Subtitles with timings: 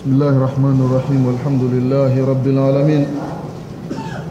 [0.00, 3.06] بسم الله الرحمن الرحيم والحمد لله رب العالمين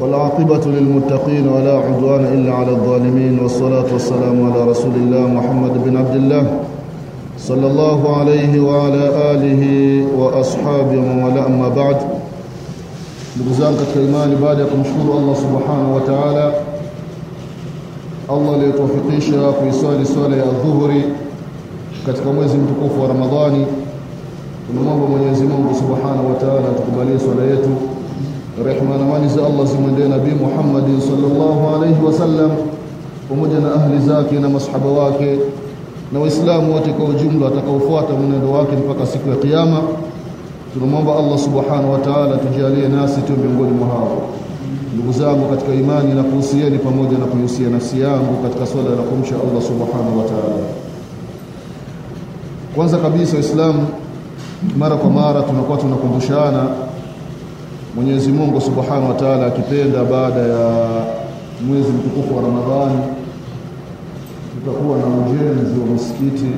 [0.00, 6.16] والعاقبة للمتقين ولا عدوان إلا على الظالمين والصلاة والسلام على رسول الله محمد بن عبد
[6.16, 6.44] الله
[7.38, 9.62] صلى الله عليه وعلى آله
[10.16, 11.96] وأصحابه ولا أما بعد
[13.40, 16.46] نبزان كالإيمان بعد Allah subhanahu wa ta'ala.
[18.32, 21.04] Allah aliyetuwafikisha kuiswali swala ya dhuhuri
[22.06, 23.66] katika mwezi mtukufu wa Ramadhani.
[24.66, 27.70] Tunamwomba Mwenyezi Mungu Subhanahu wa Ta'ala atukubalie swala yetu.
[28.66, 32.50] Rehma na amani za Allah zimwendee Nabii Muhammad sallallahu alayhi wasallam
[33.28, 35.38] pamoja na ahli zake na masahaba wake
[36.12, 39.80] na waislamu wote kwa ujumla watakaofuata mwenendo wake mpaka siku ya kiyama.
[40.74, 44.22] Tunamwomba Allah Subhanahu wa Ta'ala tujalie nasi tu miongoni mwa hao.
[44.94, 49.34] Ndugu zangu katika imani na kuhusieni pamoja na kuhusia nafsi yangu katika swala la kumsha
[49.34, 50.64] Allah Subhanahu wa Ta'ala.
[52.74, 53.86] Kwanza kabisa waislamu
[54.78, 56.66] mara kwa mara tunakuwa tunakumbushana
[57.96, 60.86] Mwenyezi Mungu Subhanahu wa Ta'ala akipenda baada ya
[61.66, 63.00] mwezi mtukufu wa Ramadhani
[64.54, 66.50] tutakuwa na ujenzi wa msikiti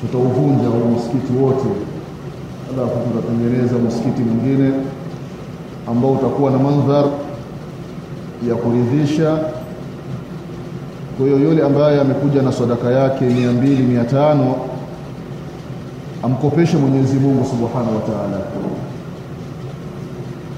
[0.00, 1.68] tutauvunja wa msikiti wote
[2.76, 4.72] alafu tutatengeneza msikiti mwingine
[5.88, 7.04] ambao utakuwa na mandhar
[8.48, 9.38] ya kuridhisha.
[11.18, 14.38] Kwa hiyo yule ambaye amekuja na sadaka yake 200 500
[16.22, 18.38] amkopeshe Mwenyezi Mungu Subhanahu wa Ta'ala.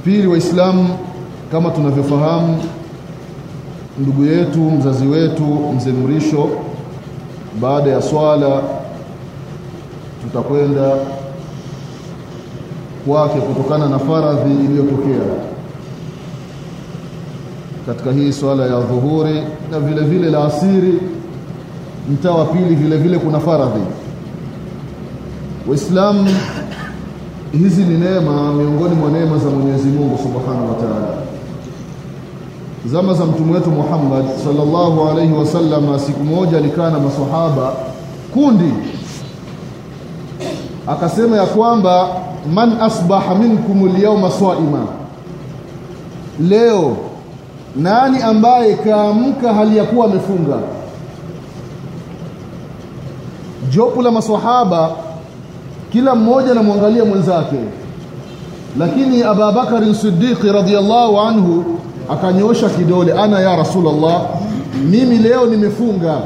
[0.05, 0.89] Pili, Waislamu
[1.53, 2.63] kama tunavyofahamu,
[3.99, 5.45] ndugu yetu mzazi wetu
[5.77, 6.49] mzee Mrisho,
[7.61, 8.61] baada ya swala
[10.23, 10.91] tutakwenda
[13.07, 15.35] kwake kutokana na faradhi iliyotokea
[17.87, 20.99] katika hii swala ya dhuhuri na vile vile la asiri,
[22.13, 23.81] mtaa wa pili vile vile kuna faradhi
[25.69, 26.31] Waislamu,
[27.53, 31.15] hizi ni neema miongoni mwa neema za Mwenyezi Mungu Subhanahu wa Ta'ala.
[32.87, 37.73] Zama za mtume wetu Muhammad salllahu alaihi wasalama siku moja alikaa na masahaba
[38.35, 38.73] kundi,
[40.87, 42.09] akasema ya kwamba
[42.55, 44.87] man asbaha minkum lyauma swaima,
[46.41, 46.97] leo
[47.77, 50.57] nani ambaye kaamka hali ya kuwa amefunga?
[53.71, 54.91] Jopo la maswahaba
[55.95, 57.57] kila mmoja anamwangalia mwenzake.
[58.79, 61.65] Lakini Abubakar Siddiq radhiyallahu anhu
[62.11, 64.23] akanyosha kidole ana ya Rasulullah
[64.91, 66.19] mimi leo nimefunga.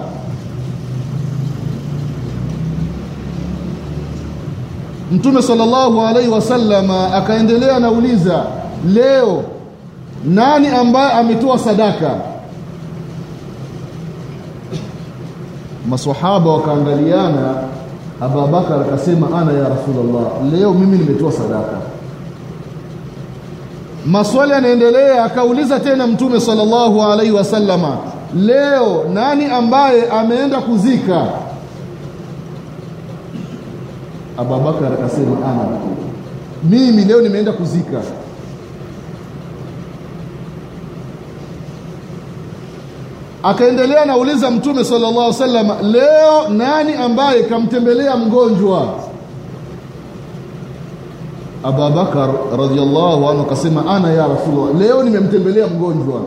[5.12, 8.42] Mtume sallallahu alaihi wasallama akaendelea anauliza
[8.88, 9.44] leo
[10.24, 12.10] nani ambaye ametoa sadaka?
[15.88, 17.54] Maswahaba wakaangaliana
[18.20, 21.76] Abubakar akasema ana ya Rasulullah, leo mimi nimetoa sadaka.
[24.06, 27.96] Maswali yanaendelea, akauliza tena Mtume sallallahu alaihi wasallama,
[28.36, 31.26] leo nani ambaye ameenda kuzika?
[34.38, 35.68] Abubakar akasema ana,
[36.70, 38.00] mimi leo nimeenda kuzika.
[43.50, 48.88] Akaendelea nauliza mtume sallallahu alaihi wasallam leo nani ambaye kamtembelea mgonjwa?
[51.64, 56.20] Abubakar radhiallahu anhu akasema ana ya rasulullah leo nimemtembelea mgonjwa.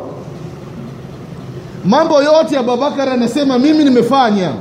[1.85, 4.51] Mambo yote Abubakar anasema mimi nimefanya.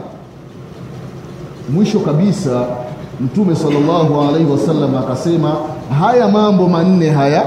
[1.74, 2.66] Mwisho kabisa
[3.20, 5.56] mtume sallallahu alaihi wasallam akasema
[6.00, 7.44] haya mambo manne haya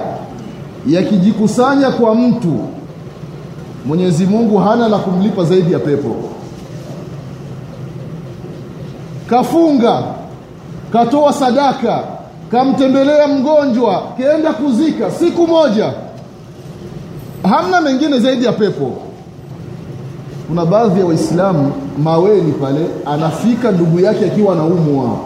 [0.87, 2.59] yakijikusanya kwa mtu
[3.85, 6.15] Mwenyezi Mungu hana la kumlipa zaidi ya pepo.
[9.29, 10.03] Kafunga,
[10.93, 12.03] katoa sadaka,
[12.51, 15.93] kamtembelea mgonjwa, kaenda kuzika siku moja,
[17.49, 18.91] hamna mengine zaidi ya pepo.
[20.47, 21.71] Kuna baadhi ya Waislamu
[22.03, 25.17] maweni pale, anafika ndugu yake akiwa anaumwa,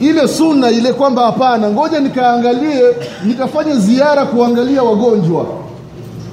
[0.00, 2.82] ile sunna ile kwamba hapana, ngoja nikaangalie,
[3.24, 5.46] nikafanye ziara kuangalia wagonjwa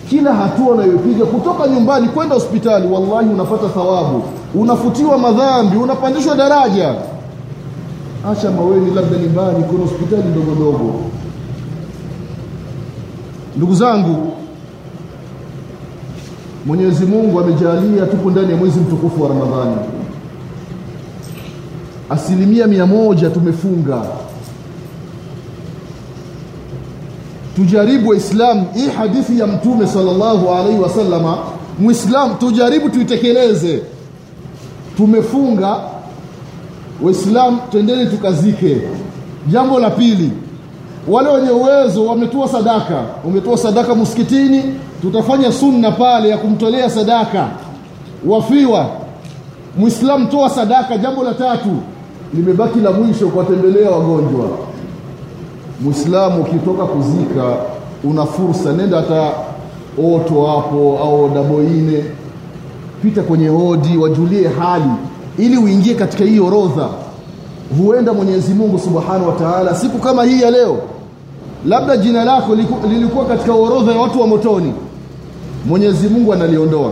[0.10, 4.24] kila hatua unayopiga kutoka nyumbani kwenda hospitali, wallahi unapata thawabu,
[4.56, 6.96] unafutiwa madhambi, unapandishwa daraja.
[8.32, 10.94] Acha maweni, labda nyumbani, kuna hospitali ndogo ndogo.
[13.58, 14.32] Ndugu zangu,
[16.66, 19.76] Mwenyezi Mungu amejalia tupo ndani ya mwezi mtukufu wa Ramadhani,
[22.10, 24.02] asilimia mia moja tumefunga
[27.56, 31.38] tujaribu waislamu hii hadithi ya mtume sallallahu alaihi wasallama
[31.80, 33.82] muislamu tujaribu tuitekeleze.
[34.98, 35.80] Tumefunga
[37.02, 38.82] waislamu twendeni tukazike.
[39.48, 40.32] Jambo la pili
[41.08, 43.02] wale wenye uwezo wametoa sadaka.
[43.26, 44.64] Umetoa sadaka msikitini
[45.02, 47.48] tutafanya sunna pale ya kumtolea sadaka.
[48.28, 48.88] Wafiwa
[49.78, 50.98] muislamu toa sadaka.
[50.98, 51.70] Jambo la tatu
[52.34, 54.50] limebaki la mwisho kuwatembelea wagonjwa
[55.82, 57.44] muislamu ukitoka kuzika
[58.04, 59.32] una fursa nenda hata
[60.16, 62.04] oto hapo au daboine
[63.02, 64.84] pita kwenye hodi wajulie hali.
[65.38, 66.88] Ili uingie katika hii orodha
[67.78, 70.78] huenda Mwenyezi Mungu Subhanahu wa Ta'ala siku kama hii ya leo
[71.66, 72.56] labda jina lako
[72.90, 74.74] lilikuwa katika orodha ya watu wa motoni.
[75.66, 76.92] Mwenyezi Mungu analiondoa.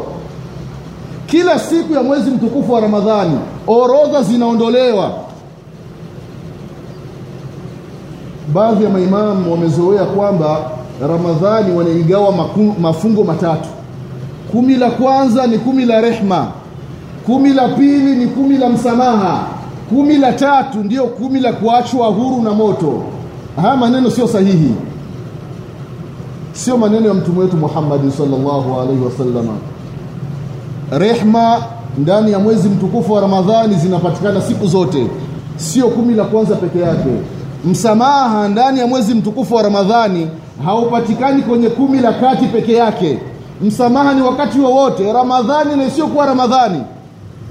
[1.27, 3.37] Kila siku ya mwezi mtukufu wa Ramadhani
[3.67, 5.11] orodha zinaondolewa
[8.53, 10.57] baadhi ya maimamu wamezoea kwamba
[11.01, 12.33] Ramadhani wanaigawa
[12.81, 13.69] mafungo matatu.
[14.51, 16.47] Kumi la kwanza ni kumi la rehma.
[17.25, 19.47] Kumi la pili ni kumi la msamaha.
[19.89, 23.03] Kumi la tatu ndiyo kumi la kuachwa huru na moto.
[23.61, 24.71] Haya maneno sio sahihi.
[26.53, 29.53] Sio maneno ya mtume wetu muhammadi sallallahu alaihi wasalama
[30.91, 31.57] rehma
[31.97, 35.07] ndani ya mwezi mtukufu wa Ramadhani zinapatikana siku zote.
[35.55, 37.09] Sio kumi la kwanza peke yake
[37.65, 40.27] msamaha ndani ya mwezi mtukufu wa Ramadhani
[40.65, 43.19] haupatikani kwenye kumi la kati peke yake.
[43.61, 46.83] Msamaha ni wakati wowote wa Ramadhani na isiyokuwa Ramadhani.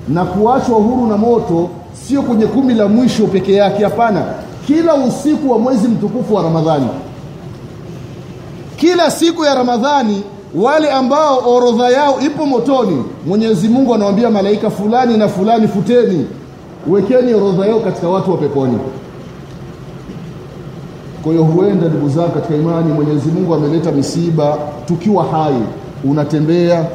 [0.08, 1.68] Na kuachwa huru na moto
[2.06, 4.24] sio kwenye kumi la mwisho peke yake hapana.
[4.66, 6.88] Kila usiku wa mwezi mtukufu wa Ramadhani.
[8.76, 10.22] Kila siku ya Ramadhani
[10.54, 16.26] wale ambao orodha yao ipo motoni Mwenyezi Mungu anawaambia malaika fulani na fulani futeni.
[16.88, 18.78] Wekeni orodha yao katika watu wa peponi
[21.22, 24.58] kwa hiyo huenda ndugu zangu katika imani Mwenyezi Mungu ameleta misiba.
[24.86, 25.54] Tukiwa hai
[26.04, 26.86] unatembea.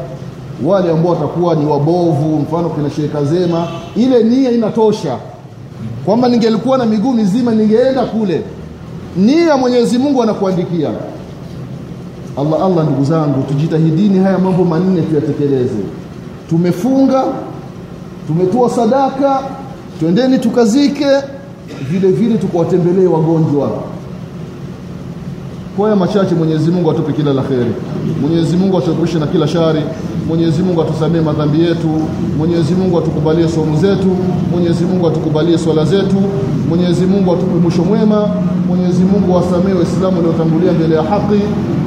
[0.66, 5.18] Wale ambao watakuwa ni wabovu mfano kina Sheikh Kazema ile nia inatosha.
[6.06, 8.42] Kwamba ningelikuwa na miguu mizima ningeenda kule.
[9.18, 10.90] Nia Mwenyezi Mungu anakuandikia.
[12.38, 15.84] Allah Allah ndugu zangu tujitahidini haya mambo manne tuyatekeleze.
[16.50, 17.24] Tumefunga
[18.28, 19.40] tumetoa sadaka
[20.00, 21.06] twendeni tukazike.
[21.90, 23.70] Vile vile tukawatembelee wagonjwa
[25.78, 27.72] kwa machache Mwenyezi Mungu atupe kila la kheri.
[28.22, 29.82] Mwenyezi Mungu atuepushe na kila shari.
[30.28, 31.90] Mwenyezi Mungu atusamee madhambi yetu.
[32.38, 34.08] Mwenyezi Mungu atukubalie somu zetu.
[34.52, 36.16] Mwenyezi Mungu atukubalie swala zetu.
[36.70, 38.30] Mwenyezi Mungu atupe mwisho mwema.
[38.68, 41.40] Mwenyezi Mungu wasamee Waislamu waliotangulia mbele ya haki.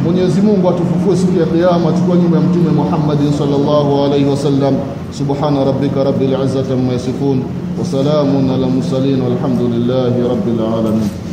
[0.05, 3.93] Mwenyezi Mungu atufufue siku ya kiyama tukiwa nyuma ya Mtume Muhammadin sallallahu
[4.31, 4.75] wasallam.
[5.19, 7.43] Subhana rabbika rabbil izzati amma yasifun
[7.79, 11.30] wa salamun ala mursalin walhamdulillahi rabbil alamin.